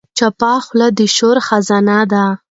[0.17, 2.23] چپه خوله، د شعور خزانه ده.